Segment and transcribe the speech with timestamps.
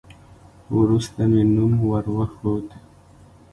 [0.77, 2.67] وروسته مې نوم ور وښود.